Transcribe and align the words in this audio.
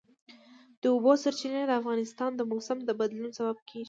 د 0.81 0.83
اوبو 0.93 1.11
سرچینې 1.23 1.63
د 1.67 1.71
افغانستان 1.81 2.31
د 2.35 2.41
موسم 2.51 2.77
د 2.85 2.89
بدلون 2.99 3.31
سبب 3.37 3.57
کېږي. 3.67 3.79